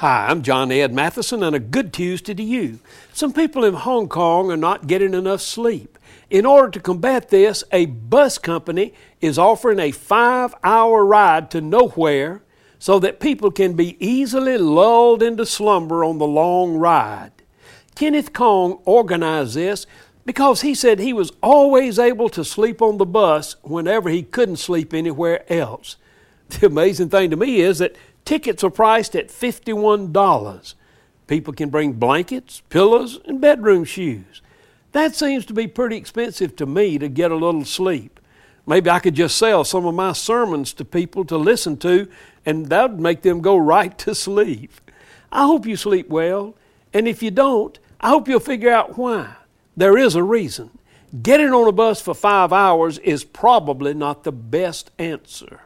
Hi, 0.00 0.28
I'm 0.30 0.40
John 0.40 0.72
Ed 0.72 0.94
Matheson, 0.94 1.42
and 1.42 1.54
a 1.54 1.58
good 1.58 1.92
Tuesday 1.92 2.32
to 2.32 2.42
you. 2.42 2.78
Some 3.12 3.34
people 3.34 3.66
in 3.66 3.74
Hong 3.74 4.08
Kong 4.08 4.50
are 4.50 4.56
not 4.56 4.86
getting 4.86 5.12
enough 5.12 5.42
sleep. 5.42 5.98
In 6.30 6.46
order 6.46 6.70
to 6.70 6.80
combat 6.80 7.28
this, 7.28 7.64
a 7.70 7.84
bus 7.84 8.38
company 8.38 8.94
is 9.20 9.38
offering 9.38 9.78
a 9.78 9.90
five 9.90 10.54
hour 10.64 11.04
ride 11.04 11.50
to 11.50 11.60
nowhere 11.60 12.42
so 12.78 12.98
that 12.98 13.20
people 13.20 13.50
can 13.50 13.74
be 13.74 14.02
easily 14.02 14.56
lulled 14.56 15.22
into 15.22 15.44
slumber 15.44 16.02
on 16.02 16.16
the 16.16 16.26
long 16.26 16.76
ride. 16.76 17.32
Kenneth 17.94 18.32
Kong 18.32 18.80
organized 18.86 19.54
this 19.54 19.86
because 20.24 20.62
he 20.62 20.74
said 20.74 20.98
he 20.98 21.12
was 21.12 21.30
always 21.42 21.98
able 21.98 22.30
to 22.30 22.42
sleep 22.42 22.80
on 22.80 22.96
the 22.96 23.04
bus 23.04 23.56
whenever 23.60 24.08
he 24.08 24.22
couldn't 24.22 24.56
sleep 24.56 24.94
anywhere 24.94 25.44
else. 25.52 25.96
The 26.50 26.66
amazing 26.66 27.10
thing 27.10 27.30
to 27.30 27.36
me 27.36 27.60
is 27.60 27.78
that 27.78 27.96
Tickets 28.24 28.62
are 28.62 28.70
priced 28.70 29.16
at 29.16 29.28
$51. 29.28 30.74
People 31.26 31.52
can 31.52 31.68
bring 31.68 31.94
blankets, 31.94 32.62
pillows, 32.68 33.18
and 33.24 33.40
bedroom 33.40 33.84
shoes. 33.84 34.42
That 34.92 35.14
seems 35.14 35.46
to 35.46 35.52
be 35.52 35.66
pretty 35.66 35.96
expensive 35.96 36.56
to 36.56 36.66
me 36.66 36.98
to 36.98 37.08
get 37.08 37.30
a 37.30 37.36
little 37.36 37.64
sleep. 37.64 38.20
Maybe 38.66 38.90
I 38.90 38.98
could 38.98 39.14
just 39.14 39.36
sell 39.36 39.64
some 39.64 39.86
of 39.86 39.94
my 39.94 40.12
sermons 40.12 40.72
to 40.74 40.84
people 40.84 41.24
to 41.24 41.36
listen 41.36 41.76
to, 41.78 42.08
and 42.44 42.66
that 42.66 42.90
would 42.90 43.00
make 43.00 43.22
them 43.22 43.40
go 43.40 43.56
right 43.56 43.96
to 43.98 44.14
sleep. 44.14 44.72
I 45.32 45.46
hope 45.46 45.66
you 45.66 45.76
sleep 45.76 46.08
well, 46.08 46.54
and 46.92 47.08
if 47.08 47.22
you 47.22 47.30
don't, 47.30 47.78
I 48.00 48.10
hope 48.10 48.28
you'll 48.28 48.40
figure 48.40 48.70
out 48.70 48.98
why. 48.98 49.34
There 49.76 49.96
is 49.96 50.14
a 50.14 50.22
reason. 50.22 50.70
Getting 51.22 51.52
on 51.52 51.66
a 51.66 51.72
bus 51.72 52.00
for 52.00 52.14
five 52.14 52.52
hours 52.52 52.98
is 52.98 53.24
probably 53.24 53.94
not 53.94 54.24
the 54.24 54.32
best 54.32 54.90
answer. 54.98 55.62